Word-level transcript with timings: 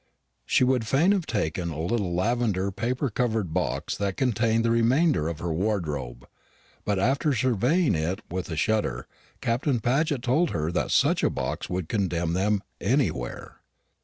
She 0.47 0.63
would 0.63 0.87
fain 0.87 1.11
have 1.11 1.27
taken 1.27 1.69
a 1.69 1.79
little 1.79 2.15
lavender 2.15 2.71
paper 2.71 3.11
covered 3.11 3.53
box 3.53 3.95
that 3.97 4.17
contained 4.17 4.65
the 4.65 4.71
remainder 4.71 5.27
of 5.29 5.37
her 5.37 5.53
wardrobe, 5.53 6.27
but 6.83 6.97
after 6.97 7.35
surveying 7.35 7.93
it 7.93 8.19
with 8.27 8.49
a 8.49 8.55
shudder, 8.55 9.05
Captain 9.41 9.79
Paget 9.79 10.23
told 10.23 10.49
her 10.49 10.71
that 10.71 10.89
such 10.89 11.21
a 11.21 11.29
box 11.29 11.69
would 11.69 11.87
condemn 11.87 12.33
them 12.33 12.63
anywhere. 12.81 13.57